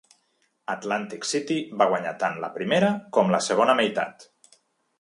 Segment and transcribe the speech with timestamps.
[0.73, 4.27] Atlantic City va guanyar tant la primera com la segona meitat.